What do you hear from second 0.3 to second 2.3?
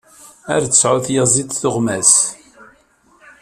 Ar tesɛu tyaziḍt tuɣmas!